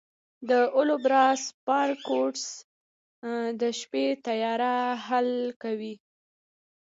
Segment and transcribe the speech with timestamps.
[0.49, 2.45] د اولبرس پاراډوکس
[3.61, 4.73] د شپې تیاره
[5.05, 5.29] حل
[5.61, 5.95] کوي.